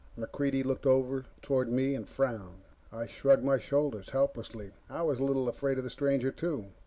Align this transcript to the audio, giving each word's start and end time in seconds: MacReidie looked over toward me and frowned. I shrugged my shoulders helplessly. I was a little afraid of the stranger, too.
MacReidie 0.17 0.65
looked 0.65 0.87
over 0.87 1.27
toward 1.43 1.69
me 1.71 1.93
and 1.93 2.09
frowned. 2.09 2.63
I 2.91 3.05
shrugged 3.05 3.43
my 3.43 3.59
shoulders 3.59 4.09
helplessly. 4.09 4.71
I 4.89 5.03
was 5.03 5.19
a 5.19 5.23
little 5.23 5.47
afraid 5.47 5.77
of 5.77 5.83
the 5.83 5.91
stranger, 5.91 6.31
too. 6.31 6.69